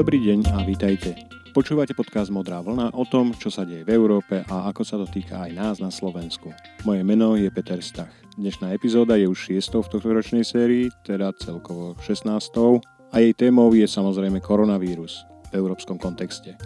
Dobrý 0.00 0.16
deň 0.16 0.56
a 0.56 0.64
vítajte. 0.64 1.12
Počúvate 1.52 1.92
podcast 1.92 2.32
Modrá 2.32 2.64
vlna 2.64 2.96
o 2.96 3.04
tom, 3.04 3.36
čo 3.36 3.52
sa 3.52 3.68
deje 3.68 3.84
v 3.84 4.00
Európe 4.00 4.40
a 4.48 4.72
ako 4.72 4.80
sa 4.80 4.96
to 4.96 5.04
týka 5.04 5.44
aj 5.44 5.52
nás 5.52 5.76
na 5.76 5.92
Slovensku. 5.92 6.48
Moje 6.88 7.04
meno 7.04 7.36
je 7.36 7.52
Peter 7.52 7.76
Stach. 7.84 8.08
Dnešná 8.40 8.72
epizóda 8.72 9.20
je 9.20 9.28
už 9.28 9.52
6. 9.60 9.76
v 9.84 9.92
tohto 9.92 10.08
ročnej 10.08 10.40
sérii, 10.40 10.88
teda 11.04 11.36
celkovo 11.36 12.00
16. 12.00 12.32
a 13.12 13.16
jej 13.20 13.36
témou 13.36 13.68
je 13.76 13.84
samozrejme 13.84 14.40
koronavírus 14.40 15.28
v 15.52 15.60
európskom 15.60 16.00
kontexte. 16.00 16.56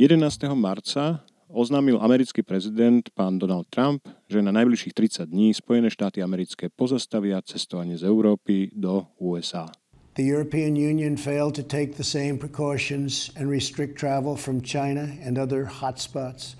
11. 0.00 0.56
marca 0.56 1.20
oznámil 1.52 2.00
americký 2.00 2.40
prezident 2.40 3.04
pán 3.12 3.36
Donald 3.36 3.68
Trump, 3.68 4.08
že 4.26 4.40
na 4.40 4.50
najbližších 4.50 4.96
30 4.96 5.28
dní 5.28 5.52
Spojené 5.52 5.92
štáty 5.92 6.24
americké 6.24 6.72
pozastavia 6.72 7.44
cestovanie 7.44 8.00
z 8.00 8.08
Európy 8.08 8.72
do 8.72 9.06
USA. 9.20 9.68
The 10.16 10.24
European 10.24 10.76
Union 10.76 11.16
failed 11.16 11.56
to 11.56 11.64
take 11.64 11.96
the 11.96 12.04
same 12.04 12.36
precautions 12.36 13.32
and 13.36 13.48
restrict 13.48 13.96
travel 13.96 14.36
from 14.36 14.60
China 14.60 15.08
and 15.24 15.40
other 15.40 15.64
hotspots. 15.64 16.56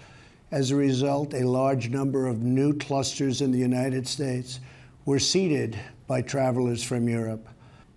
As 0.52 0.72
a 0.72 0.76
result, 0.76 1.32
a 1.32 1.48
large 1.48 1.88
number 1.88 2.28
of 2.28 2.40
new 2.40 2.72
clusters 2.76 3.40
in 3.40 3.52
the 3.52 3.60
United 3.60 4.08
States 4.08 4.60
were 5.04 5.20
seeded 5.20 5.76
by 6.06 6.20
travelers 6.22 6.84
from 6.84 7.08
Europe. 7.08 7.48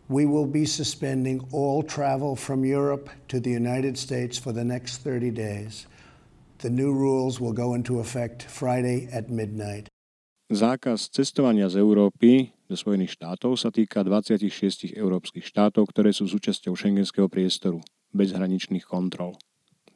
We 0.08 0.25
will 0.25 0.45
be 0.45 0.66
suspending 0.66 1.48
all 1.52 1.84
travel 1.84 2.36
from 2.36 2.64
Europe 2.64 3.09
to 3.27 3.39
the 3.39 3.52
United 3.52 3.97
States 3.97 4.38
for 4.38 4.52
the 4.52 4.64
next 4.64 5.03
30 5.03 5.31
days. 5.31 5.88
The 6.64 6.72
new 6.72 6.95
rules 6.95 7.44
will 7.44 7.53
go 7.53 7.75
into 7.75 8.00
effect 8.00 8.48
Friday 8.48 9.11
at 9.11 9.28
midnight. 9.28 9.92
Zákaz 10.45 11.09
cestovania 11.09 11.67
z 11.67 11.81
Európy 11.81 12.53
do 12.70 12.78
Spojených 12.78 13.17
štátov 13.17 13.58
sa 13.58 13.73
týka 13.73 14.06
26 14.06 14.94
európskych 14.94 15.42
štátov, 15.42 15.89
ktoré 15.89 16.14
sú 16.14 16.30
súčasťou 16.30 16.78
šengenského 16.78 17.25
priestoru 17.25 17.81
bez 18.14 18.30
hraničných 18.30 18.86
kontrol. 18.86 19.34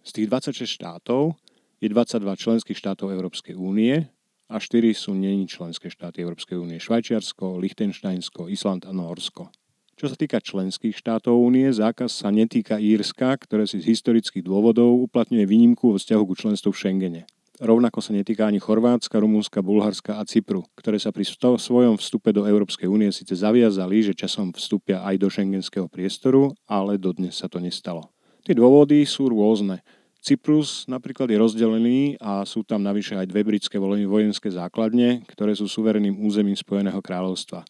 Z 0.02 0.18
tých 0.18 0.28
26 0.28 0.66
štátov 0.66 1.38
je 1.80 1.88
22 1.88 2.26
členských 2.34 2.78
štátov 2.82 3.14
Európskej 3.14 3.54
únie 3.54 4.10
a 4.50 4.56
4 4.58 4.90
sú 4.98 5.14
není 5.14 5.46
členské 5.46 5.88
štáty 5.88 6.26
Európskej 6.26 6.58
únie 6.58 6.82
Švajčiarsko, 6.82 7.62
Liechtensteinsko, 7.62 8.50
Island 8.50 8.90
a 8.90 8.92
Norsko. 8.92 9.54
Čo 10.00 10.08
sa 10.08 10.16
týka 10.16 10.40
členských 10.40 10.96
štátov 10.96 11.36
únie, 11.36 11.68
zákaz 11.76 12.24
sa 12.24 12.32
netýka 12.32 12.80
Írska, 12.80 13.36
ktoré 13.36 13.68
si 13.68 13.84
z 13.84 13.92
historických 13.92 14.48
dôvodov 14.48 14.96
uplatňuje 15.12 15.44
výnimku 15.44 15.92
vo 15.92 16.00
vzťahu 16.00 16.24
ku 16.24 16.40
členstvu 16.40 16.72
v 16.72 16.80
Schengene. 16.80 17.22
Rovnako 17.60 18.00
sa 18.00 18.16
netýka 18.16 18.48
ani 18.48 18.64
Chorvátska, 18.64 19.20
Rumúnska, 19.20 19.60
Bulharska 19.60 20.16
a 20.16 20.24
Cypru, 20.24 20.64
ktoré 20.80 21.04
sa 21.04 21.12
pri 21.12 21.28
svojom 21.28 22.00
vstupe 22.00 22.32
do 22.32 22.48
Európskej 22.48 22.88
únie 22.88 23.12
síce 23.12 23.36
zaviazali, 23.36 24.00
že 24.00 24.16
časom 24.16 24.56
vstúpia 24.56 25.04
aj 25.04 25.20
do 25.20 25.28
šengenského 25.28 25.92
priestoru, 25.92 26.56
ale 26.64 26.96
dodnes 26.96 27.36
sa 27.36 27.52
to 27.52 27.60
nestalo. 27.60 28.08
Tie 28.48 28.56
dôvody 28.56 29.04
sú 29.04 29.28
rôzne. 29.28 29.84
Cyprus 30.24 30.88
napríklad 30.88 31.28
je 31.28 31.44
rozdelený 31.44 32.00
a 32.24 32.48
sú 32.48 32.64
tam 32.64 32.88
navyše 32.88 33.20
aj 33.20 33.28
dve 33.28 33.44
britské 33.44 33.76
vojenské 33.76 34.48
základne, 34.48 35.28
ktoré 35.28 35.52
sú 35.60 35.68
suvereným 35.68 36.24
územím 36.24 36.56
Spojeného 36.56 37.04
kráľovstva. 37.04 37.68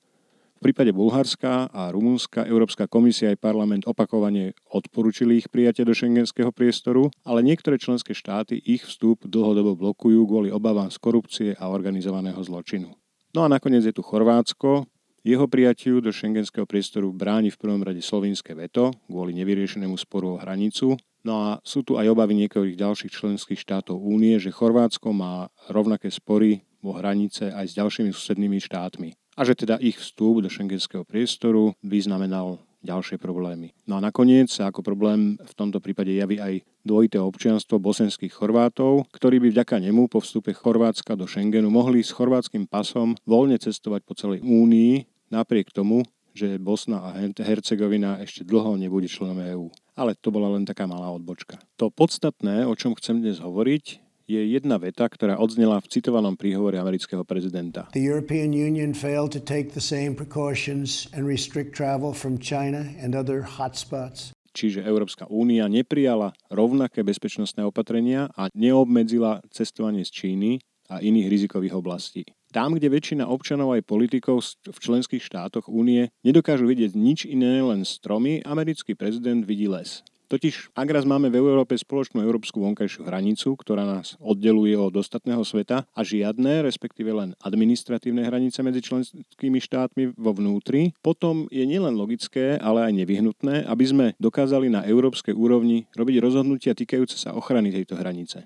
V 0.60 0.68
prípade 0.76 0.92
Bulharska 0.92 1.72
a 1.72 1.88
Rumunska 1.88 2.44
Európska 2.44 2.84
komisia 2.84 3.32
aj 3.32 3.40
parlament 3.40 3.88
opakovane 3.88 4.52
odporúčili 4.68 5.40
ich 5.40 5.48
prijatie 5.48 5.88
do 5.88 5.96
šengenského 5.96 6.52
priestoru, 6.52 7.08
ale 7.24 7.48
niektoré 7.48 7.80
členské 7.80 8.12
štáty 8.12 8.60
ich 8.68 8.84
vstup 8.84 9.24
dlhodobo 9.24 9.80
blokujú 9.80 10.20
kvôli 10.28 10.52
obavám 10.52 10.92
z 10.92 11.00
korupcie 11.00 11.50
a 11.56 11.72
organizovaného 11.72 12.44
zločinu. 12.44 12.92
No 13.32 13.40
a 13.40 13.48
nakoniec 13.48 13.88
je 13.88 13.96
tu 13.96 14.04
Chorvátsko. 14.04 14.84
Jeho 15.24 15.48
prijatiu 15.48 16.04
do 16.04 16.12
šengenského 16.12 16.68
priestoru 16.68 17.08
bráni 17.16 17.56
v 17.56 17.60
prvom 17.64 17.80
rade 17.80 18.04
slovinské 18.04 18.52
veto 18.52 18.92
kvôli 19.08 19.32
nevyriešenému 19.40 19.96
sporu 19.96 20.36
o 20.36 20.40
hranicu. 20.44 21.00
No 21.24 21.34
a 21.40 21.64
sú 21.64 21.88
tu 21.88 21.96
aj 21.96 22.12
obavy 22.12 22.36
niektorých 22.36 22.76
ďalších 22.76 23.16
členských 23.16 23.64
štátov 23.64 23.96
únie, 23.96 24.36
že 24.44 24.52
Chorvátsko 24.52 25.16
má 25.16 25.48
rovnaké 25.72 26.12
spory 26.12 26.68
vo 26.84 27.00
hranice 27.00 27.48
aj 27.48 27.64
s 27.72 27.74
ďalšími 27.80 28.12
susednými 28.12 28.60
štátmi 28.60 29.16
a 29.40 29.48
že 29.48 29.56
teda 29.56 29.80
ich 29.80 29.96
vstup 29.96 30.44
do 30.44 30.52
šengenského 30.52 31.08
priestoru 31.08 31.72
by 31.80 31.98
znamenal 32.04 32.60
ďalšie 32.84 33.16
problémy. 33.20 33.72
No 33.88 34.00
a 34.00 34.04
nakoniec 34.04 34.52
sa 34.52 34.68
ako 34.68 34.84
problém 34.84 35.40
v 35.40 35.54
tomto 35.56 35.80
prípade 35.80 36.12
javí 36.12 36.40
aj 36.40 36.64
dvojité 36.84 37.20
občianstvo 37.20 37.80
bosenských 37.80 38.32
Chorvátov, 38.36 39.08
ktorí 39.16 39.40
by 39.40 39.56
vďaka 39.56 39.80
nemu 39.80 40.12
po 40.12 40.20
vstupe 40.20 40.52
Chorvátska 40.52 41.16
do 41.16 41.28
Schengenu 41.28 41.72
mohli 41.72 42.04
s 42.04 42.12
chorvátskym 42.12 42.68
pasom 42.68 43.16
voľne 43.24 43.60
cestovať 43.60 44.02
po 44.04 44.16
celej 44.16 44.44
únii, 44.44 45.08
napriek 45.32 45.72
tomu, 45.72 46.04
že 46.32 46.56
Bosna 46.56 47.04
a 47.04 47.20
Hercegovina 47.20 48.20
ešte 48.24 48.48
dlho 48.48 48.80
nebude 48.80 49.12
členom 49.12 49.40
EÚ. 49.44 49.68
Ale 50.00 50.16
to 50.16 50.32
bola 50.32 50.56
len 50.56 50.64
taká 50.64 50.88
malá 50.88 51.12
odbočka. 51.12 51.60
To 51.76 51.92
podstatné, 51.92 52.64
o 52.64 52.72
čom 52.80 52.96
chcem 52.96 53.20
dnes 53.20 53.44
hovoriť, 53.44 54.09
je 54.30 54.46
jedna 54.46 54.78
veta, 54.78 55.10
ktorá 55.10 55.42
odznela 55.42 55.82
v 55.82 55.90
citovanom 55.90 56.38
príhovore 56.38 56.78
amerického 56.78 57.26
prezidenta. 57.26 57.90
The 57.98 58.06
European 58.06 58.54
Union 58.54 58.94
failed 58.94 59.34
to 59.34 59.42
take 59.42 59.74
the 59.74 59.82
same 59.82 60.14
precautions 60.14 61.10
and 61.18 61.26
restrict 61.26 61.74
travel 61.74 62.14
from 62.14 62.38
China 62.38 62.86
and 63.02 63.18
other 63.18 63.42
hotspots. 63.42 64.30
Čiže 64.54 64.86
Európska 64.86 65.26
únia 65.30 65.66
neprijala 65.66 66.34
rovnaké 66.50 67.02
bezpečnostné 67.02 67.66
opatrenia 67.66 68.30
a 68.38 68.50
neobmedzila 68.54 69.46
cestovanie 69.50 70.06
z 70.06 70.12
Číny 70.14 70.52
a 70.90 71.02
iných 71.02 71.30
rizikových 71.30 71.78
oblastí. 71.78 72.26
Tam, 72.50 72.74
kde 72.74 72.90
väčšina 72.90 73.30
občanov 73.30 73.78
aj 73.78 73.86
politikov 73.86 74.42
v 74.66 74.78
členských 74.82 75.22
štátoch 75.22 75.70
únie 75.70 76.10
nedokážu 76.26 76.66
vidieť 76.66 76.98
nič 76.98 77.30
iné, 77.30 77.62
len 77.62 77.86
stromy, 77.86 78.42
americký 78.42 78.98
prezident 78.98 79.46
vidí 79.46 79.70
les. 79.70 80.02
Totiž, 80.30 80.78
ak 80.78 80.86
raz 80.94 81.10
máme 81.10 81.34
v 81.34 81.42
Európe 81.42 81.74
spoločnú 81.74 82.22
európsku 82.22 82.62
vonkajšiu 82.62 83.02
hranicu, 83.02 83.58
ktorá 83.58 83.82
nás 83.82 84.14
oddeluje 84.22 84.78
od 84.78 84.94
ostatného 84.94 85.42
sveta 85.42 85.90
a 85.90 86.02
žiadne, 86.06 86.62
respektíve 86.62 87.10
len 87.10 87.34
administratívne 87.42 88.22
hranice 88.22 88.62
medzi 88.62 88.86
členskými 88.86 89.58
štátmi 89.58 90.14
vo 90.14 90.32
vnútri, 90.38 90.94
potom 91.02 91.50
je 91.50 91.66
nielen 91.66 91.98
logické, 91.98 92.62
ale 92.62 92.86
aj 92.86 92.94
nevyhnutné, 93.02 93.66
aby 93.66 93.86
sme 93.90 94.06
dokázali 94.22 94.70
na 94.70 94.86
európskej 94.86 95.34
úrovni 95.34 95.90
robiť 95.98 96.22
rozhodnutia 96.22 96.78
týkajúce 96.78 97.18
sa 97.18 97.34
ochrany 97.34 97.74
tejto 97.74 97.98
hranice. 97.98 98.46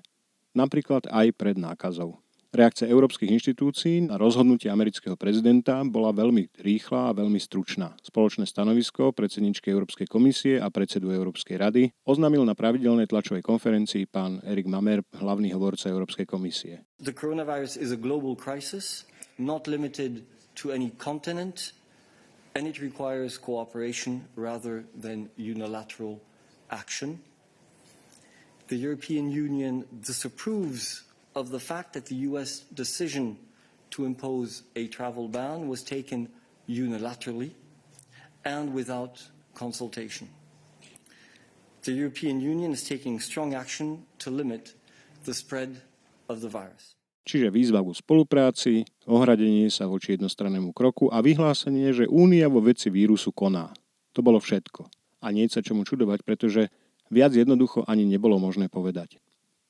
Napríklad 0.56 1.04
aj 1.12 1.36
pred 1.36 1.60
nákazou. 1.60 2.23
Reakcia 2.54 2.86
európskych 2.86 3.34
inštitúcií 3.34 4.06
na 4.06 4.14
rozhodnutie 4.14 4.70
amerického 4.70 5.18
prezidenta 5.18 5.82
bola 5.82 6.14
veľmi 6.14 6.54
rýchla 6.54 7.10
a 7.10 7.16
veľmi 7.18 7.42
stručná. 7.42 7.98
Spoločné 7.98 8.46
stanovisko 8.46 9.10
predsedničky 9.10 9.74
Európskej 9.74 10.06
komisie 10.06 10.62
a 10.62 10.70
predsedu 10.70 11.10
Európskej 11.10 11.58
rady 11.58 11.90
oznámil 12.06 12.46
na 12.46 12.54
pravidelnej 12.54 13.10
tlačovej 13.10 13.42
konferencii 13.42 14.06
pán 14.06 14.38
Erik 14.46 14.70
Mamer, 14.70 15.02
hlavný 15.18 15.50
hovorca 15.50 15.90
Európskej 15.90 16.30
komisie. 16.30 16.86
The 17.02 17.10
coronavirus 17.10 17.74
is 17.74 17.90
a 17.90 17.98
global 17.98 18.38
crisis, 18.38 19.02
not 19.34 19.66
limited 19.66 20.22
to 20.62 20.70
any 20.70 20.94
continent, 21.02 21.74
and 22.54 22.70
it 22.70 22.78
requires 22.78 23.34
cooperation 23.34 24.30
rather 24.38 24.86
than 24.94 25.26
unilateral 25.34 26.22
action. 26.70 27.18
The 28.70 28.78
European 28.78 29.34
Union 29.34 29.90
disapproves 29.90 31.02
of 31.34 31.50
the 31.50 31.60
fact 31.60 31.92
that 31.92 32.06
the 32.06 32.14
US 32.30 32.64
decision 32.72 33.36
to 33.90 34.04
impose 34.06 34.62
a 34.74 34.86
travel 34.88 35.28
ban 35.28 35.68
was 35.68 35.82
taken 35.82 36.28
unilaterally 36.68 37.52
and 38.44 38.72
without 38.74 39.22
consultation. 39.54 40.28
The 41.82 41.92
European 41.92 42.40
Union 42.40 42.72
is 42.72 42.82
taking 42.88 43.20
strong 43.20 43.54
action 43.54 44.06
to 44.18 44.30
limit 44.30 44.74
the 45.24 45.34
spread 45.34 45.82
of 46.28 46.40
the 46.40 46.48
virus. 46.48 46.96
Čiže 47.24 47.48
výzva 47.48 47.80
ku 47.80 47.96
spolupráci, 47.96 48.84
ohradenie 49.08 49.72
sa 49.72 49.88
voči 49.88 50.12
jednostrannému 50.20 50.76
kroku 50.76 51.08
a 51.08 51.24
vyhlásenie, 51.24 51.88
že 51.96 52.04
Únia 52.04 52.52
vo 52.52 52.60
veci 52.60 52.92
vírusu 52.92 53.32
koná. 53.32 53.72
To 54.12 54.20
bolo 54.20 54.36
všetko. 54.36 54.84
A 55.24 55.32
nie 55.32 55.48
sa 55.48 55.64
čomu 55.64 55.88
čudovať, 55.88 56.20
pretože 56.20 56.68
viac 57.08 57.32
jednoducho 57.32 57.80
ani 57.88 58.04
nebolo 58.04 58.36
možné 58.36 58.68
povedať. 58.68 59.16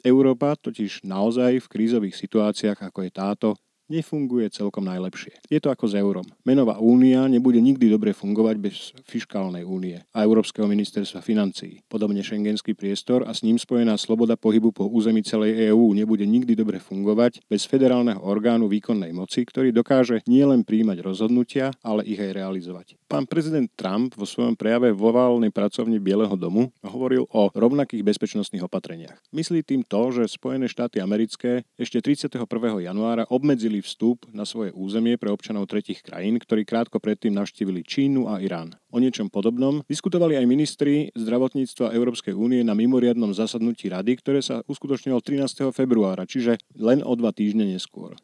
Európa 0.04 0.52
totiž 0.54 1.02
naozaj 1.02 1.64
v 1.64 1.70
krízových 1.72 2.14
situáciách, 2.14 2.78
ako 2.92 3.00
je 3.08 3.10
táto, 3.10 3.48
nefunguje 3.88 4.48
celkom 4.48 4.88
najlepšie. 4.88 5.44
Je 5.52 5.60
to 5.60 5.68
ako 5.68 5.84
s 5.90 5.94
eurom. 5.94 6.26
Menová 6.42 6.80
únia 6.80 7.28
nebude 7.28 7.60
nikdy 7.60 7.92
dobre 7.92 8.16
fungovať 8.16 8.56
bez 8.60 8.76
fiškálnej 9.04 9.64
únie 9.64 10.00
a 10.12 10.24
Európskeho 10.24 10.64
ministerstva 10.64 11.20
financií. 11.20 11.84
Podobne 11.88 12.24
šengenský 12.24 12.72
priestor 12.72 13.24
a 13.28 13.32
s 13.32 13.44
ním 13.44 13.60
spojená 13.60 13.96
sloboda 14.00 14.40
pohybu 14.40 14.72
po 14.72 14.84
území 14.88 15.20
celej 15.20 15.72
EÚ 15.72 15.92
nebude 15.92 16.24
nikdy 16.24 16.56
dobre 16.56 16.80
fungovať 16.80 17.44
bez 17.46 17.68
federálneho 17.68 18.20
orgánu 18.24 18.66
výkonnej 18.70 19.12
moci, 19.12 19.44
ktorý 19.44 19.70
dokáže 19.70 20.24
nielen 20.24 20.64
príjmať 20.64 21.04
rozhodnutia, 21.04 21.72
ale 21.84 22.04
ich 22.08 22.18
aj 22.20 22.32
realizovať. 22.34 22.96
Pán 23.04 23.30
prezident 23.30 23.70
Trump 23.78 24.16
vo 24.18 24.26
svojom 24.26 24.58
prejave 24.58 24.90
vo 24.90 25.14
valnej 25.14 25.54
pracovni 25.54 26.02
Bieleho 26.02 26.34
domu 26.34 26.74
hovoril 26.82 27.30
o 27.30 27.52
rovnakých 27.54 28.02
bezpečnostných 28.02 28.66
opatreniach. 28.66 29.22
Myslí 29.30 29.62
tým 29.62 29.86
to, 29.86 30.10
že 30.10 30.26
Spojené 30.26 30.66
štáty 30.66 30.98
americké 30.98 31.62
ešte 31.78 32.02
31. 32.02 32.42
januára 32.82 33.24
obmedzili 33.30 33.73
vstup 33.80 34.28
na 34.34 34.44
svoje 34.44 34.74
územie 34.76 35.16
pre 35.16 35.32
občanov 35.32 35.70
tretich 35.70 36.04
krajín, 36.04 36.36
ktorí 36.36 36.68
krátko 36.68 37.00
predtým 37.00 37.32
navštívili 37.32 37.86
Čínu 37.86 38.28
a 38.28 38.42
Irán. 38.42 38.76
O 38.92 39.00
niečom 39.00 39.32
podobnom 39.32 39.80
diskutovali 39.88 40.36
aj 40.36 40.50
ministri 40.50 41.08
zdravotníctva 41.16 41.94
Európskej 41.96 42.36
únie 42.36 42.60
na 42.66 42.76
mimoriadnom 42.76 43.32
zasadnutí 43.32 43.88
rady, 43.88 44.18
ktoré 44.20 44.44
sa 44.44 44.60
uskutočnilo 44.68 45.22
13. 45.22 45.70
februára, 45.72 46.28
čiže 46.28 46.60
len 46.76 47.00
o 47.00 47.14
dva 47.16 47.32
týždne 47.32 47.64
neskôr. 47.64 48.18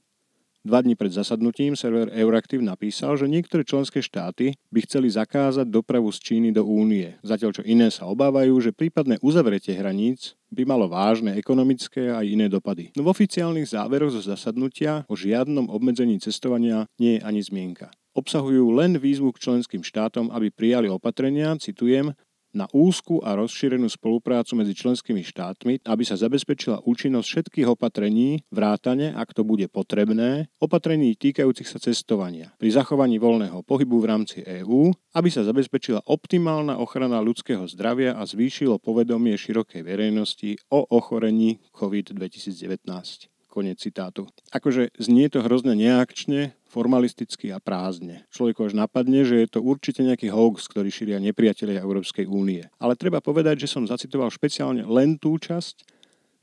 Dva 0.61 0.85
dní 0.85 0.93
pred 0.93 1.09
zasadnutím 1.09 1.73
server 1.73 2.13
Euractiv 2.13 2.61
napísal, 2.61 3.17
že 3.17 3.25
niektoré 3.25 3.65
členské 3.65 4.05
štáty 4.05 4.53
by 4.69 4.85
chceli 4.85 5.09
zakázať 5.09 5.65
dopravu 5.65 6.13
z 6.13 6.21
Číny 6.21 6.49
do 6.53 6.69
únie, 6.69 7.17
zatiaľ 7.25 7.57
čo 7.57 7.63
iné 7.65 7.89
sa 7.89 8.05
obávajú, 8.05 8.61
že 8.61 8.77
prípadné 8.77 9.17
uzavretie 9.25 9.73
hraníc 9.73 10.37
by 10.53 10.69
malo 10.69 10.85
vážne 10.93 11.33
ekonomické 11.33 12.13
a 12.13 12.21
iné 12.21 12.53
dopady. 12.53 12.93
No 12.93 13.09
v 13.09 13.13
oficiálnych 13.17 13.73
záveroch 13.73 14.13
zo 14.13 14.21
zasadnutia 14.21 15.09
o 15.09 15.17
žiadnom 15.17 15.73
obmedzení 15.73 16.21
cestovania 16.21 16.85
nie 17.01 17.17
je 17.17 17.25
ani 17.25 17.41
zmienka 17.41 17.89
obsahujú 18.11 18.75
len 18.75 18.99
výzvu 18.99 19.31
k 19.31 19.43
členským 19.49 19.87
štátom, 19.87 20.35
aby 20.35 20.51
prijali 20.51 20.91
opatrenia, 20.91 21.55
citujem, 21.57 22.11
na 22.57 22.67
úzku 22.75 23.23
a 23.23 23.39
rozšírenú 23.39 23.87
spoluprácu 23.87 24.59
medzi 24.59 24.75
členskými 24.75 25.23
štátmi, 25.23 25.87
aby 25.87 26.03
sa 26.03 26.19
zabezpečila 26.19 26.83
účinnosť 26.83 27.27
všetkých 27.27 27.67
opatrení, 27.71 28.43
vrátane, 28.51 29.15
ak 29.15 29.35
to 29.35 29.47
bude 29.47 29.67
potrebné, 29.71 30.51
opatrení 30.59 31.15
týkajúcich 31.15 31.67
sa 31.67 31.79
cestovania, 31.79 32.53
pri 32.59 32.71
zachovaní 32.75 33.23
voľného 33.23 33.63
pohybu 33.63 33.97
v 34.03 34.09
rámci 34.09 34.39
EÚ, 34.43 34.91
aby 35.15 35.29
sa 35.31 35.47
zabezpečila 35.47 36.07
optimálna 36.07 36.79
ochrana 36.79 37.23
ľudského 37.23 37.67
zdravia 37.71 38.19
a 38.19 38.27
zvýšilo 38.27 38.83
povedomie 38.83 39.35
širokej 39.39 39.83
verejnosti 39.87 40.59
o 40.71 40.87
ochorení 40.91 41.63
COVID-2019. 41.75 43.40
Konec 43.51 43.83
citátu. 43.83 44.31
Akože 44.55 44.95
znie 44.95 45.27
to 45.27 45.43
hrozne 45.43 45.75
neakčne, 45.75 46.55
formalisticky 46.71 47.51
a 47.51 47.59
prázdne. 47.59 48.23
Človeku 48.31 48.71
až 48.71 48.79
napadne, 48.79 49.27
že 49.27 49.43
je 49.43 49.49
to 49.51 49.59
určite 49.59 50.07
nejaký 50.07 50.31
hoax, 50.31 50.71
ktorý 50.71 50.87
šíria 50.87 51.19
nepriatelia 51.19 51.83
Európskej 51.83 52.31
únie. 52.31 52.71
Ale 52.79 52.95
treba 52.95 53.19
povedať, 53.19 53.67
že 53.67 53.73
som 53.75 53.83
zacitoval 53.83 54.31
špeciálne 54.31 54.87
len 54.87 55.19
tú 55.19 55.35
časť, 55.35 55.83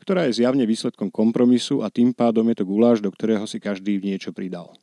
ktorá 0.03 0.27
je 0.27 0.43
zjavne 0.43 0.67
výsledkom 0.67 1.07
kompromisu 1.07 1.79
a 1.79 1.87
tým 1.87 2.11
pádom 2.11 2.43
je 2.51 2.59
to 2.59 2.67
guláš, 2.67 2.99
do 2.99 3.07
ktorého 3.07 3.47
si 3.47 3.63
každý 3.63 4.03
niečo 4.03 4.35
pridal. 4.35 4.75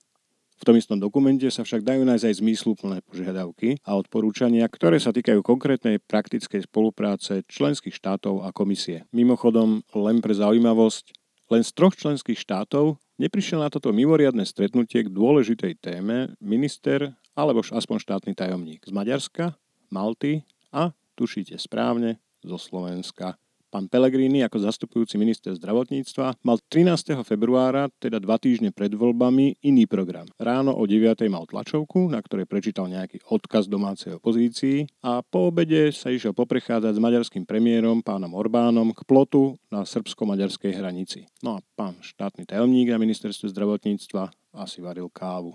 V 0.54 0.72
tom 0.72 0.80
istom 0.80 0.96
dokumente 0.96 1.44
sa 1.52 1.60
však 1.60 1.84
dajú 1.84 2.06
nájsť 2.08 2.24
aj 2.24 2.38
zmysluplné 2.40 2.98
požiadavky 3.04 3.84
a 3.84 4.00
odporúčania, 4.00 4.64
ktoré 4.70 4.96
sa 4.96 5.12
týkajú 5.12 5.44
konkrétnej 5.44 6.00
praktickej 6.00 6.64
spolupráce 6.64 7.44
členských 7.50 7.92
štátov 7.92 8.46
a 8.46 8.54
komisie. 8.54 9.04
Mimochodom, 9.12 9.82
len 9.92 10.16
pre 10.24 10.32
zaujímavosť, 10.32 11.23
len 11.52 11.62
z 11.64 11.70
troch 11.76 11.96
členských 11.96 12.38
štátov 12.40 12.96
neprišiel 13.20 13.60
na 13.60 13.68
toto 13.68 13.92
mimoriadne 13.92 14.44
stretnutie 14.48 15.04
k 15.04 15.12
dôležitej 15.12 15.72
téme 15.80 16.32
minister 16.40 17.12
alebo 17.34 17.60
aspoň 17.60 17.96
štátny 18.00 18.32
tajomník 18.32 18.86
z 18.86 18.92
Maďarska, 18.94 19.58
Malty 19.90 20.46
a, 20.70 20.94
tušíte 21.18 21.58
správne, 21.58 22.22
zo 22.44 22.60
Slovenska. 22.60 23.40
Pán 23.74 23.90
Pellegrini 23.90 24.38
ako 24.46 24.70
zastupujúci 24.70 25.18
minister 25.18 25.50
zdravotníctva 25.50 26.46
mal 26.46 26.62
13. 26.70 27.18
februára, 27.26 27.90
teda 27.98 28.22
dva 28.22 28.38
týždne 28.38 28.70
pred 28.70 28.94
voľbami, 28.94 29.58
iný 29.66 29.90
program. 29.90 30.30
Ráno 30.38 30.78
o 30.78 30.86
9. 30.86 31.18
mal 31.26 31.42
tlačovku, 31.50 32.06
na 32.06 32.22
ktorej 32.22 32.46
prečítal 32.46 32.86
nejaký 32.86 33.26
odkaz 33.26 33.66
domácej 33.66 34.22
opozícii 34.22 34.86
a 35.02 35.26
po 35.26 35.50
obede 35.50 35.90
sa 35.90 36.14
išiel 36.14 36.30
poprechádzať 36.38 36.94
s 36.94 37.02
maďarským 37.02 37.42
premiérom 37.50 37.98
pánom 38.06 38.30
Orbánom 38.38 38.94
k 38.94 39.02
plotu 39.02 39.58
na 39.74 39.82
srbsko-maďarskej 39.82 40.70
hranici. 40.70 41.26
No 41.42 41.58
a 41.58 41.60
pán 41.74 41.98
štátny 41.98 42.46
tajomník 42.46 42.94
na 42.94 43.02
ministerstve 43.02 43.50
zdravotníctva 43.50 44.30
asi 44.54 44.86
varil 44.86 45.10
kávu. 45.10 45.50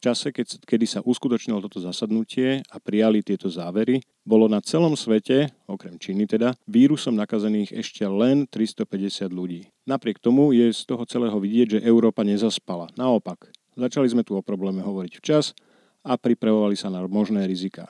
Čase, 0.00 0.32
keď, 0.32 0.64
kedy 0.64 0.86
sa 0.88 1.00
uskutočnilo 1.04 1.60
toto 1.60 1.78
zasadnutie 1.78 2.64
a 2.72 2.76
prijali 2.80 3.20
tieto 3.20 3.46
závery, 3.52 4.00
bolo 4.24 4.48
na 4.48 4.64
celom 4.64 4.96
svete, 4.96 5.52
okrem 5.68 6.00
Číny 6.00 6.24
teda, 6.24 6.56
vírusom 6.64 7.14
nakazených 7.14 7.76
ešte 7.76 8.08
len 8.08 8.48
350 8.48 9.28
ľudí. 9.28 9.68
Napriek 9.84 10.18
tomu 10.18 10.56
je 10.56 10.72
z 10.72 10.82
toho 10.88 11.04
celého 11.04 11.36
vidieť, 11.36 11.78
že 11.78 11.84
Európa 11.84 12.24
nezaspala. 12.24 12.88
Naopak, 12.96 13.52
začali 13.76 14.08
sme 14.08 14.24
tu 14.24 14.34
o 14.34 14.42
probléme 14.42 14.80
hovoriť 14.80 15.12
včas 15.20 15.52
a 16.00 16.16
pripravovali 16.16 16.74
sa 16.74 16.88
na 16.88 17.04
možné 17.04 17.44
riziká. 17.44 17.86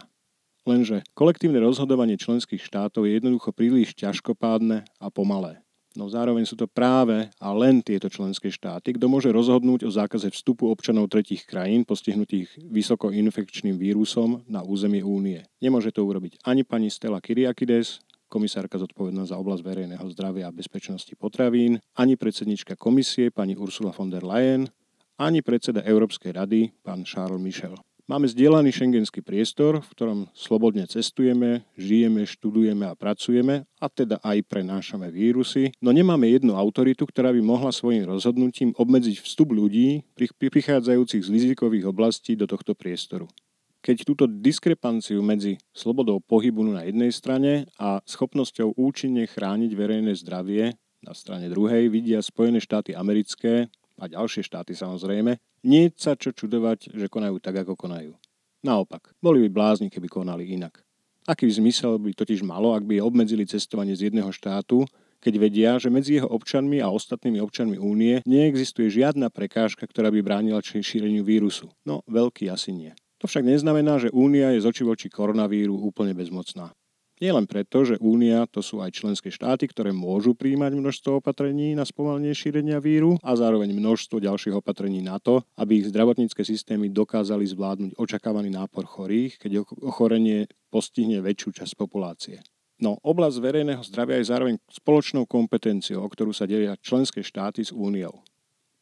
Lenže 0.69 1.07
kolektívne 1.17 1.57
rozhodovanie 1.63 2.21
členských 2.21 2.61
štátov 2.61 3.09
je 3.09 3.17
jednoducho 3.17 3.55
príliš 3.55 3.97
ťažkopádne 3.97 4.85
a 5.01 5.07
pomalé. 5.09 5.65
No 5.99 6.07
zároveň 6.07 6.47
sú 6.47 6.55
to 6.55 6.71
práve 6.71 7.27
a 7.43 7.49
len 7.51 7.83
tieto 7.83 8.07
členské 8.07 8.47
štáty, 8.47 8.95
kto 8.95 9.11
môže 9.11 9.27
rozhodnúť 9.35 9.83
o 9.83 9.91
zákaze 9.91 10.31
vstupu 10.31 10.71
občanov 10.71 11.11
tretich 11.11 11.43
krajín 11.43 11.83
postihnutých 11.83 12.63
vysokoinfekčným 12.63 13.75
vírusom 13.75 14.47
na 14.47 14.63
územie 14.63 15.03
únie. 15.03 15.43
Nemôže 15.59 15.91
to 15.91 16.07
urobiť 16.07 16.47
ani 16.47 16.63
pani 16.63 16.95
Stella 16.95 17.19
Kyriakides, 17.19 18.07
komisárka 18.31 18.79
zodpovedná 18.79 19.27
za 19.27 19.35
oblasť 19.35 19.67
verejného 19.67 20.07
zdravia 20.15 20.47
a 20.47 20.55
bezpečnosti 20.55 21.11
potravín, 21.19 21.83
ani 21.99 22.15
predsednička 22.15 22.79
komisie 22.79 23.35
pani 23.35 23.59
Ursula 23.59 23.91
von 23.91 24.15
der 24.15 24.23
Leyen, 24.23 24.71
ani 25.19 25.43
predseda 25.43 25.83
Európskej 25.83 26.39
rady 26.39 26.71
pán 26.87 27.03
Charles 27.03 27.43
Michel. 27.43 27.75
Máme 28.11 28.27
zdieľaný 28.27 28.75
šengenský 28.75 29.23
priestor, 29.23 29.87
v 29.87 29.91
ktorom 29.95 30.21
slobodne 30.35 30.83
cestujeme, 30.91 31.63
žijeme, 31.79 32.27
študujeme 32.27 32.83
a 32.83 32.99
pracujeme, 32.99 33.71
a 33.79 33.87
teda 33.87 34.19
aj 34.27 34.51
prenášame 34.51 35.07
vírusy, 35.15 35.71
no 35.79 35.95
nemáme 35.95 36.27
jednu 36.27 36.59
autoritu, 36.59 37.07
ktorá 37.07 37.31
by 37.31 37.39
mohla 37.39 37.71
svojim 37.71 38.03
rozhodnutím 38.03 38.75
obmedziť 38.75 39.23
vstup 39.23 39.55
ľudí 39.55 40.03
prichádzajúcich 40.19 41.23
z 41.23 41.31
rizikových 41.31 41.87
oblastí 41.87 42.35
do 42.35 42.51
tohto 42.51 42.75
priestoru. 42.75 43.31
Keď 43.79 44.03
túto 44.03 44.27
diskrepanciu 44.27 45.23
medzi 45.23 45.63
slobodou 45.71 46.19
pohybu 46.19 46.67
na 46.67 46.83
jednej 46.83 47.15
strane 47.15 47.71
a 47.79 48.03
schopnosťou 48.11 48.75
účinne 48.75 49.23
chrániť 49.31 49.71
verejné 49.71 50.19
zdravie 50.19 50.75
na 51.07 51.15
strane 51.15 51.47
druhej 51.47 51.87
vidia 51.87 52.19
Spojené 52.27 52.59
štáty 52.59 52.91
americké 52.91 53.71
a 54.03 54.11
ďalšie 54.11 54.43
štáty 54.43 54.75
samozrejme, 54.75 55.39
nie 55.65 55.93
sa 55.97 56.17
čo 56.17 56.33
čudovať, 56.33 56.95
že 56.95 57.07
konajú 57.11 57.37
tak, 57.41 57.65
ako 57.65 57.77
konajú. 57.77 58.13
Naopak, 58.61 59.17
boli 59.25 59.45
by 59.47 59.49
blázni, 59.49 59.89
keby 59.89 60.09
konali 60.09 60.53
inak. 60.53 60.85
Aký 61.29 61.49
zmysel 61.49 62.01
by 62.01 62.17
totiž 62.17 62.45
malo, 62.45 62.73
ak 62.77 62.85
by 62.85 63.01
obmedzili 63.01 63.45
cestovanie 63.45 63.97
z 63.97 64.09
jedného 64.13 64.33
štátu, 64.33 64.85
keď 65.21 65.35
vedia, 65.37 65.73
že 65.77 65.93
medzi 65.93 66.17
jeho 66.17 66.29
občanmi 66.33 66.81
a 66.81 66.89
ostatnými 66.89 67.45
občanmi 67.45 67.77
únie 67.77 68.25
neexistuje 68.25 68.89
žiadna 68.89 69.29
prekážka, 69.29 69.85
ktorá 69.85 70.09
by 70.09 70.21
bránila 70.25 70.65
šíreniu 70.65 71.21
vírusu. 71.21 71.69
No, 71.85 72.01
veľký 72.09 72.49
asi 72.49 72.73
nie. 72.73 72.93
To 73.21 73.29
však 73.29 73.45
neznamená, 73.45 74.01
že 74.01 74.09
únia 74.17 74.57
je 74.57 74.65
z 74.65 74.69
oči 74.73 74.83
voči 74.85 75.07
koronavíru 75.13 75.77
úplne 75.77 76.17
bezmocná. 76.17 76.73
Nie 77.21 77.37
len 77.37 77.45
preto, 77.45 77.85
že 77.85 78.01
Únia 78.01 78.49
to 78.49 78.65
sú 78.65 78.81
aj 78.81 78.97
členské 78.97 79.29
štáty, 79.29 79.69
ktoré 79.69 79.93
môžu 79.93 80.33
príjmať 80.33 80.73
množstvo 80.73 81.21
opatrení 81.21 81.77
na 81.77 81.85
spomalenie 81.85 82.33
šírenia 82.33 82.81
víru 82.81 83.21
a 83.21 83.37
zároveň 83.37 83.77
množstvo 83.77 84.25
ďalších 84.25 84.57
opatrení 84.57 85.05
na 85.05 85.21
to, 85.21 85.45
aby 85.61 85.85
ich 85.85 85.93
zdravotnícke 85.93 86.41
systémy 86.41 86.89
dokázali 86.89 87.45
zvládnuť 87.45 88.01
očakávaný 88.01 88.49
nápor 88.57 88.89
chorých, 88.89 89.37
keď 89.37 89.69
ochorenie 89.85 90.49
postihne 90.73 91.21
väčšiu 91.21 91.61
časť 91.61 91.77
populácie. 91.77 92.41
No, 92.81 92.97
oblasť 93.05 93.37
verejného 93.45 93.85
zdravia 93.85 94.17
je 94.25 94.33
zároveň 94.33 94.57
spoločnou 94.73 95.29
kompetenciou, 95.29 96.01
o 96.01 96.09
ktorú 96.09 96.33
sa 96.33 96.49
delia 96.49 96.73
členské 96.81 97.21
štáty 97.21 97.61
s 97.61 97.77
Úniou. 97.77 98.25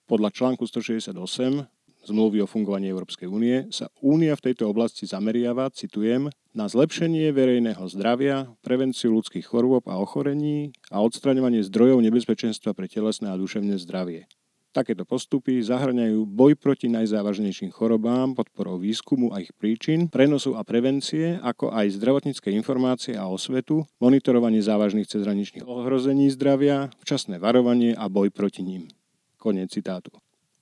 Podľa 0.06 0.30
článku 0.30 0.62
168 0.62 1.77
zmluvy 2.08 2.40
o 2.42 2.48
fungovaní 2.48 2.88
Európskej 2.88 3.28
únie 3.28 3.68
sa 3.68 3.92
Únia 4.00 4.32
v 4.34 4.50
tejto 4.50 4.72
oblasti 4.72 5.04
zameriava, 5.04 5.68
citujem, 5.70 6.32
na 6.56 6.66
zlepšenie 6.66 7.30
verejného 7.30 7.84
zdravia, 7.92 8.50
prevenciu 8.64 9.12
ľudských 9.14 9.46
chorôb 9.46 9.86
a 9.86 10.00
ochorení 10.00 10.74
a 10.90 11.04
odstraňovanie 11.04 11.62
zdrojov 11.62 12.02
nebezpečenstva 12.02 12.72
pre 12.72 12.88
telesné 12.88 13.30
a 13.30 13.38
duševné 13.38 13.78
zdravie. 13.78 14.26
Takéto 14.68 15.08
postupy 15.08 15.64
zahrňajú 15.64 16.28
boj 16.28 16.52
proti 16.54 16.92
najzávažnejším 16.92 17.72
chorobám, 17.72 18.36
podporou 18.36 18.76
výskumu 18.76 19.32
a 19.32 19.40
ich 19.40 19.50
príčin, 19.56 20.12
prenosu 20.12 20.54
a 20.54 20.62
prevencie, 20.62 21.40
ako 21.40 21.72
aj 21.72 21.96
zdravotnícke 21.96 22.52
informácie 22.52 23.16
a 23.16 23.26
osvetu, 23.26 23.88
monitorovanie 23.96 24.60
závažných 24.60 25.08
cezhraničných 25.08 25.64
ohrození 25.64 26.28
zdravia, 26.28 26.92
včasné 27.00 27.40
varovanie 27.40 27.96
a 27.96 28.12
boj 28.12 28.28
proti 28.28 28.60
ním. 28.60 28.92
Konec 29.40 29.72
citátu. 29.72 30.12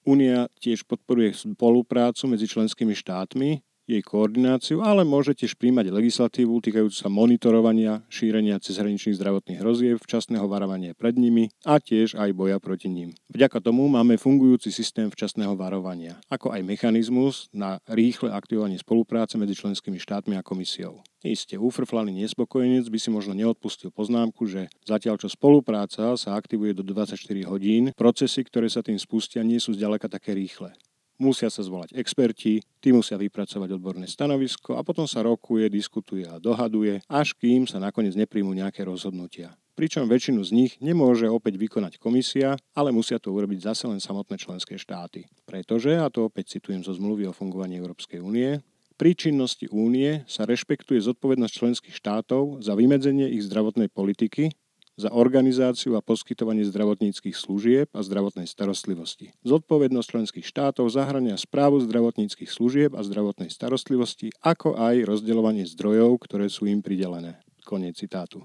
Únia 0.07 0.47
tiež 0.63 0.87
podporuje 0.87 1.35
spoluprácu 1.35 2.31
medzi 2.31 2.47
členskými 2.47 2.95
štátmi, 2.95 3.59
jej 3.87 4.03
koordináciu, 4.03 4.83
ale 4.83 5.07
môže 5.07 5.33
tiež 5.33 5.55
príjmať 5.55 5.95
legislatívu 5.95 6.59
týkajúcu 6.59 6.93
sa 6.93 7.07
monitorovania, 7.07 8.03
šírenia 8.11 8.59
cezhraničných 8.59 9.15
zdravotných 9.15 9.63
hrozieb, 9.63 9.97
včasného 10.03 10.51
varovania 10.51 10.93
pred 10.99 11.15
nimi 11.15 11.49
a 11.63 11.79
tiež 11.79 12.19
aj 12.19 12.35
boja 12.35 12.59
proti 12.59 12.91
ním. 12.91 13.15
Vďaka 13.31 13.63
tomu 13.63 13.87
máme 13.87 14.19
fungujúci 14.19 14.75
systém 14.75 15.07
včasného 15.07 15.55
varovania, 15.55 16.19
ako 16.27 16.51
aj 16.51 16.67
mechanizmus 16.67 17.47
na 17.55 17.79
rýchle 17.87 18.35
aktivovanie 18.35 18.83
spolupráce 18.83 19.39
medzi 19.39 19.55
členskými 19.55 20.03
štátmi 20.03 20.35
a 20.35 20.43
komisiou. 20.43 21.07
Isté 21.27 21.59
úfrflaný 21.59 22.15
nespokojenec 22.23 22.87
by 22.87 22.99
si 23.03 23.11
možno 23.11 23.35
neodpustil 23.35 23.91
poznámku, 23.91 24.47
že 24.47 24.71
zatiaľ 24.87 25.19
čo 25.19 25.27
spolupráca 25.27 26.15
sa 26.15 26.31
aktivuje 26.39 26.71
do 26.71 26.87
24 26.87 27.19
hodín, 27.51 27.91
procesy, 27.99 28.47
ktoré 28.47 28.71
sa 28.71 28.83
tým 28.83 28.99
spustia, 28.99 29.43
nie 29.43 29.59
sú 29.59 29.75
zďaleka 29.75 30.07
také 30.07 30.35
rýchle 30.39 30.75
musia 31.21 31.49
sa 31.53 31.65
zvolať 31.65 31.97
experti, 31.97 32.63
tí 32.81 32.89
musia 32.93 33.21
vypracovať 33.21 33.77
odborné 33.77 34.07
stanovisko 34.09 34.77
a 34.77 34.85
potom 34.85 35.05
sa 35.05 35.25
rokuje, 35.25 35.69
diskutuje 35.69 36.25
a 36.29 36.41
dohaduje, 36.41 37.03
až 37.09 37.37
kým 37.37 37.65
sa 37.69 37.81
nakoniec 37.81 38.17
nepríjmu 38.17 38.53
nejaké 38.55 38.85
rozhodnutia. 38.85 39.57
Pričom 39.77 40.09
väčšinu 40.09 40.41
z 40.41 40.51
nich 40.57 40.73
nemôže 40.81 41.29
opäť 41.29 41.61
vykonať 41.61 42.01
komisia, 42.01 42.57
ale 42.73 42.97
musia 42.97 43.21
to 43.21 43.29
urobiť 43.29 43.61
zase 43.61 43.85
len 43.85 44.01
samotné 44.01 44.41
členské 44.41 44.81
štáty. 44.81 45.29
Pretože, 45.45 46.01
a 46.01 46.09
to 46.09 46.33
opäť 46.33 46.57
citujem 46.57 46.81
zo 46.81 46.97
zmluvy 46.97 47.29
o 47.29 47.37
fungovaní 47.37 47.77
Európskej 47.77 48.25
únie, 48.25 48.65
pri 48.97 49.13
činnosti 49.13 49.69
únie 49.69 50.25
sa 50.25 50.49
rešpektuje 50.49 51.05
zodpovednosť 51.05 51.53
členských 51.53 51.93
štátov 51.93 52.65
za 52.65 52.73
vymedzenie 52.73 53.29
ich 53.29 53.45
zdravotnej 53.45 53.93
politiky 53.93 54.57
za 54.97 55.13
organizáciu 55.13 55.95
a 55.95 56.03
poskytovanie 56.03 56.65
zdravotníckých 56.65 57.37
služieb 57.37 57.93
a 57.93 58.01
zdravotnej 58.01 58.49
starostlivosti. 58.49 59.37
Zodpovednosť 59.45 60.09
členských 60.09 60.47
štátov 60.49 60.89
zahrania 60.89 61.37
správu 61.37 61.85
zdravotníckých 61.85 62.49
služieb 62.49 62.97
a 62.97 63.05
zdravotnej 63.05 63.53
starostlivosti, 63.53 64.33
ako 64.41 64.75
aj 64.81 65.05
rozdeľovanie 65.05 65.69
zdrojov, 65.69 66.25
ktoré 66.25 66.49
sú 66.49 66.65
im 66.65 66.81
pridelené. 66.81 67.45
Koniec 67.69 68.01
citátu. 68.01 68.43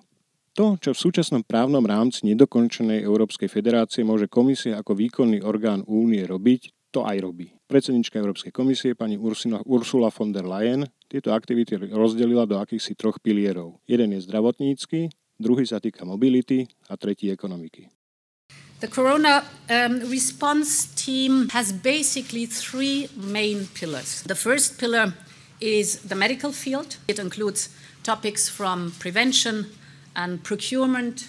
To, 0.59 0.75
čo 0.75 0.91
v 0.91 0.99
súčasnom 0.99 1.47
právnom 1.47 1.87
rámci 1.87 2.27
nedokončenej 2.27 3.07
Európskej 3.07 3.47
federácie 3.47 4.03
môže 4.03 4.27
komisia 4.27 4.75
ako 4.75 4.99
výkonný 4.99 5.39
orgán 5.47 5.87
únie 5.87 6.27
robiť, 6.27 6.91
to 6.91 7.07
aj 7.07 7.23
robí. 7.23 7.55
Predsednička 7.71 8.19
Európskej 8.19 8.51
komisie 8.51 8.91
pani 8.99 9.15
Ursula 9.63 10.11
von 10.11 10.35
der 10.35 10.43
Leyen 10.43 10.83
tieto 11.07 11.31
aktivity 11.31 11.79
rozdelila 11.95 12.43
do 12.43 12.59
akýchsi 12.59 12.99
troch 12.99 13.23
pilierov. 13.23 13.79
Jeden 13.87 14.11
je 14.11 14.19
zdravotnícky, 14.27 15.07
druhý 15.41 15.65
sa 15.65 15.81
týka 15.81 16.05
mobility 16.05 16.69
a 16.87 16.95
tretí 16.95 17.33
ekonomiky. 17.33 17.89
The 18.81 18.87
corona 18.87 19.45
um, 19.69 20.09
response 20.09 20.89
team 20.97 21.49
has 21.53 21.69
basically 21.71 22.45
three 22.45 23.09
main 23.13 23.67
pillars. 23.73 24.23
The 24.25 24.35
first 24.35 24.79
pillar 24.79 25.13
is 25.61 26.01
the 26.01 26.15
medical 26.15 26.51
field. 26.51 26.97
It 27.07 27.19
includes 27.19 27.69
topics 28.01 28.49
from 28.49 28.93
prevention 28.97 29.69
and 30.15 30.41
procurement. 30.43 31.27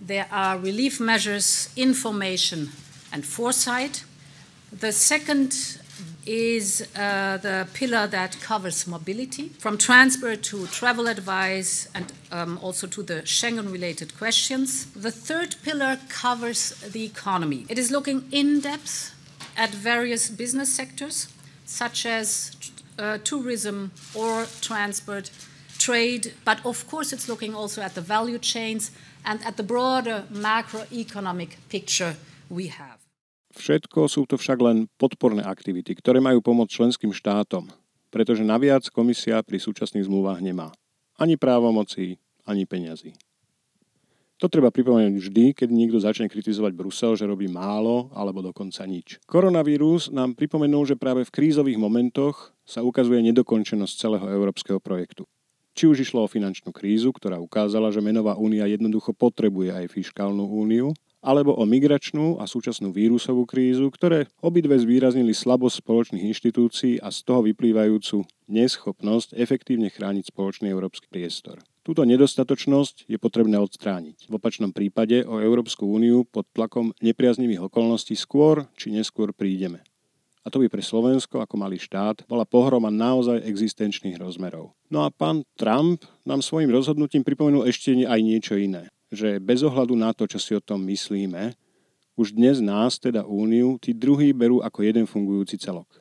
There 0.00 0.26
are 0.30 0.58
relief 0.58 1.00
measures, 1.00 1.70
information, 1.76 2.68
and 3.12 3.24
foresight. 3.24 4.04
The 4.68 4.92
second 4.92 5.80
is 6.26 6.86
uh, 6.96 7.36
the 7.38 7.66
pillar 7.74 8.06
that 8.06 8.40
covers 8.40 8.86
mobility, 8.86 9.48
from 9.58 9.76
transport 9.76 10.42
to 10.44 10.66
travel 10.68 11.06
advice 11.06 11.88
and 11.94 12.12
um, 12.30 12.58
also 12.62 12.86
to 12.86 13.02
the 13.02 13.22
Schengen 13.22 13.72
related 13.72 14.16
questions. 14.16 14.86
The 14.92 15.10
third 15.10 15.56
pillar 15.62 15.98
covers 16.08 16.70
the 16.92 17.04
economy. 17.04 17.66
It 17.68 17.78
is 17.78 17.90
looking 17.90 18.24
in 18.30 18.60
depth 18.60 19.14
at 19.56 19.70
various 19.70 20.30
business 20.30 20.72
sectors, 20.72 21.28
such 21.64 22.06
as 22.06 22.56
uh, 22.98 23.18
tourism 23.24 23.92
or 24.14 24.46
transport, 24.60 25.30
trade, 25.78 26.34
but 26.44 26.64
of 26.64 26.86
course 26.88 27.12
it's 27.12 27.28
looking 27.28 27.54
also 27.54 27.82
at 27.82 27.94
the 27.94 28.00
value 28.00 28.38
chains 28.38 28.90
and 29.24 29.44
at 29.44 29.56
the 29.56 29.62
broader 29.62 30.24
macroeconomic 30.32 31.50
picture 31.68 32.16
we 32.48 32.68
have. 32.68 33.01
Všetko 33.52 34.08
sú 34.08 34.24
to 34.24 34.40
však 34.40 34.58
len 34.64 34.88
podporné 34.96 35.44
aktivity, 35.44 35.92
ktoré 35.92 36.24
majú 36.24 36.40
pomôcť 36.40 36.72
členským 36.72 37.12
štátom, 37.12 37.68
pretože 38.08 38.40
naviac 38.40 38.88
komisia 38.88 39.44
pri 39.44 39.60
súčasných 39.60 40.08
zmluvách 40.08 40.40
nemá. 40.40 40.72
Ani 41.20 41.36
právomocí, 41.36 42.16
ani 42.48 42.64
peňazí. 42.64 43.12
To 44.42 44.50
treba 44.50 44.74
pripomenúť 44.74 45.22
vždy, 45.22 45.44
keď 45.54 45.68
niekto 45.70 46.02
začne 46.02 46.26
kritizovať 46.26 46.74
Brusel, 46.74 47.14
že 47.14 47.30
robí 47.30 47.46
málo 47.46 48.10
alebo 48.10 48.42
dokonca 48.42 48.82
nič. 48.90 49.22
Koronavírus 49.22 50.10
nám 50.10 50.34
pripomenul, 50.34 50.82
že 50.82 50.98
práve 50.98 51.22
v 51.22 51.30
krízových 51.30 51.78
momentoch 51.78 52.50
sa 52.66 52.82
ukazuje 52.82 53.22
nedokončenosť 53.22 53.94
celého 53.94 54.26
európskeho 54.26 54.82
projektu. 54.82 55.30
Či 55.78 55.86
už 55.86 56.02
išlo 56.02 56.26
o 56.26 56.32
finančnú 56.32 56.74
krízu, 56.74 57.14
ktorá 57.14 57.38
ukázala, 57.38 57.94
že 57.94 58.02
menová 58.02 58.34
únia 58.34 58.66
jednoducho 58.66 59.14
potrebuje 59.14 59.70
aj 59.78 59.94
fiskálnu 59.94 60.42
úniu, 60.42 60.90
alebo 61.22 61.54
o 61.54 61.62
migračnú 61.62 62.42
a 62.42 62.50
súčasnú 62.50 62.90
vírusovú 62.90 63.46
krízu, 63.46 63.88
ktoré 63.94 64.26
obidve 64.42 64.74
zvýraznili 64.74 65.30
slabosť 65.30 65.78
spoločných 65.78 66.26
inštitúcií 66.34 66.98
a 66.98 67.14
z 67.14 67.18
toho 67.22 67.46
vyplývajúcu 67.46 68.26
neschopnosť 68.50 69.38
efektívne 69.38 69.88
chrániť 69.88 70.34
spoločný 70.34 70.68
európsky 70.68 71.06
priestor. 71.06 71.62
Túto 71.82 72.02
nedostatočnosť 72.06 73.10
je 73.10 73.18
potrebné 73.18 73.58
odstrániť. 73.58 74.30
V 74.30 74.38
opačnom 74.38 74.70
prípade 74.74 75.22
o 75.26 75.38
Európsku 75.42 75.86
úniu 75.86 76.26
pod 76.26 76.46
tlakom 76.54 76.94
nepriaznivých 77.02 77.70
okolností 77.70 78.18
skôr 78.18 78.66
či 78.74 78.90
neskôr 78.94 79.34
prídeme. 79.34 79.82
A 80.42 80.50
to 80.50 80.58
by 80.58 80.66
pre 80.66 80.82
Slovensko 80.82 81.38
ako 81.38 81.54
malý 81.54 81.78
štát 81.78 82.26
bola 82.26 82.42
pohroma 82.42 82.90
naozaj 82.90 83.46
existenčných 83.46 84.18
rozmerov. 84.18 84.74
No 84.90 85.06
a 85.06 85.08
pán 85.14 85.46
Trump 85.54 86.02
nám 86.26 86.42
svojim 86.42 86.70
rozhodnutím 86.70 87.22
pripomenul 87.22 87.66
ešte 87.70 87.94
aj 87.94 88.18
niečo 88.18 88.58
iné 88.58 88.90
že 89.12 89.36
bez 89.36 89.60
ohľadu 89.60 89.92
na 89.92 90.16
to, 90.16 90.24
čo 90.24 90.40
si 90.40 90.56
o 90.56 90.64
tom 90.64 90.88
myslíme, 90.88 91.52
už 92.16 92.32
dnes 92.32 92.64
nás, 92.64 92.96
teda 92.96 93.28
Úniu, 93.28 93.76
tí 93.76 93.92
druhí 93.92 94.32
berú 94.32 94.64
ako 94.64 94.80
jeden 94.80 95.04
fungujúci 95.04 95.60
celok. 95.60 96.00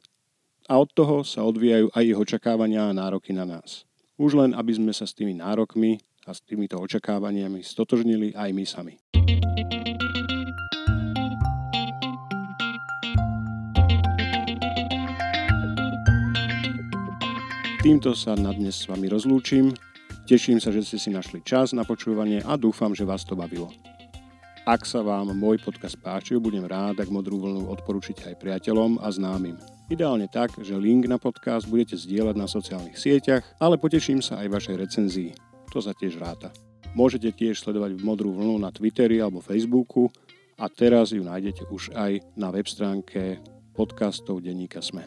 A 0.72 0.80
od 0.80 0.88
toho 0.96 1.27
sa 1.27 1.44
odvíjajú 1.44 1.91
aj 1.91 2.03
ich 2.08 2.15
očakávania 2.15 2.88
a 2.88 2.96
nároky 2.96 3.36
na 3.36 3.44
nás. 3.44 3.84
Už 4.15 4.39
len, 4.39 4.56
aby 4.56 4.72
sme 4.72 4.96
sa 4.96 5.03
s 5.03 5.12
tými 5.12 5.36
nárokmi 5.36 6.00
a 6.24 6.32
s 6.32 6.39
týmito 6.39 6.80
očakávaniami 6.80 7.60
stotožnili 7.60 8.32
aj 8.32 8.50
my 8.56 8.63
sami. 8.63 8.96
Týmto 17.82 18.13
sa 18.15 18.38
na 18.38 18.56
dnes 18.56 18.77
s 18.77 18.86
vami 18.88 19.10
rozlúčim. 19.10 19.91
Teším 20.32 20.64
sa, 20.64 20.72
že 20.72 20.80
ste 20.88 20.96
si 20.96 21.12
našli 21.12 21.44
čas 21.44 21.76
na 21.76 21.84
počúvanie 21.84 22.40
a 22.48 22.56
dúfam, 22.56 22.96
že 22.96 23.04
vás 23.04 23.28
to 23.28 23.36
bavilo. 23.36 23.68
Ak 24.64 24.88
sa 24.88 25.04
vám 25.04 25.36
môj 25.36 25.60
podcast 25.60 26.00
páčil, 26.00 26.40
budem 26.40 26.64
rád, 26.64 27.04
ak 27.04 27.12
modrú 27.12 27.36
vlnu 27.44 27.68
odporúčite 27.68 28.32
aj 28.32 28.40
priateľom 28.40 29.04
a 29.04 29.12
známym. 29.12 29.60
Ideálne 29.92 30.32
tak, 30.32 30.56
že 30.64 30.80
link 30.80 31.04
na 31.12 31.20
podcast 31.20 31.68
budete 31.68 32.00
zdieľať 32.00 32.36
na 32.40 32.48
sociálnych 32.48 32.96
sieťach, 32.96 33.44
ale 33.60 33.76
poteším 33.76 34.24
sa 34.24 34.40
aj 34.40 34.56
vašej 34.56 34.76
recenzii. 34.80 35.36
To 35.76 35.84
sa 35.84 35.92
tiež 35.92 36.16
ráta. 36.16 36.48
Môžete 36.96 37.36
tiež 37.36 37.60
sledovať 37.60 38.00
modrú 38.00 38.32
vlnu 38.32 38.56
na 38.56 38.72
Twitteri 38.72 39.20
alebo 39.20 39.44
Facebooku 39.44 40.08
a 40.56 40.72
teraz 40.72 41.12
ju 41.12 41.28
nájdete 41.28 41.68
už 41.68 41.92
aj 41.92 42.24
na 42.40 42.56
web 42.56 42.72
stránke 42.72 43.44
podcastov 43.76 44.40
denníka 44.40 44.80
Sme. 44.80 45.04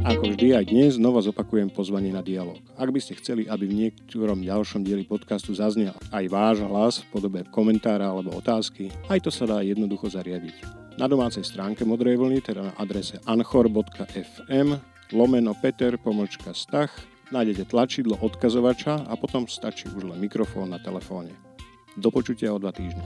Ako 0.00 0.32
vždy 0.32 0.56
aj 0.56 0.64
dnes 0.72 0.96
znova 0.96 1.20
zopakujem 1.20 1.68
pozvanie 1.68 2.08
na 2.08 2.24
dialog. 2.24 2.56
Ak 2.80 2.88
by 2.88 2.96
ste 3.04 3.20
chceli, 3.20 3.44
aby 3.44 3.68
v 3.68 3.84
niektorom 3.84 4.40
ďalšom 4.40 4.80
dieli 4.80 5.04
podcastu 5.04 5.52
zaznel 5.52 5.92
aj 6.08 6.24
váš 6.32 6.56
hlas 6.64 7.04
v 7.04 7.06
podobe 7.12 7.40
komentára 7.52 8.08
alebo 8.08 8.32
otázky, 8.32 8.88
aj 9.12 9.20
to 9.20 9.28
sa 9.28 9.44
dá 9.44 9.60
jednoducho 9.60 10.08
zariadiť. 10.08 10.56
Na 10.96 11.04
domácej 11.04 11.44
stránke 11.44 11.84
Modrej 11.84 12.16
vlny, 12.16 12.40
teda 12.40 12.72
na 12.72 12.72
adrese 12.80 13.20
anchor.fm 13.28 14.68
lomeno 15.12 15.52
Peter 15.60 15.92
pomočka 16.00 16.56
stach 16.56 16.96
nájdete 17.28 17.68
tlačidlo 17.68 18.16
odkazovača 18.24 19.04
a 19.04 19.14
potom 19.20 19.44
stačí 19.44 19.84
už 19.92 20.08
len 20.08 20.16
mikrofón 20.16 20.72
na 20.72 20.80
telefóne. 20.80 21.36
Do 22.00 22.08
počutia 22.08 22.56
o 22.56 22.58
dva 22.58 22.72
týždne. 22.72 23.04